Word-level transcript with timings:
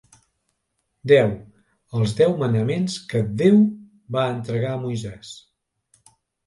Deu: 1.11 1.29
els 1.99 2.17
deu 2.21 2.35
manaments 2.41 2.97
que 3.13 3.23
Déu 3.43 3.63
va 4.19 4.29
entregar 4.35 4.75
a 4.77 4.85
Moisès. 4.89 5.41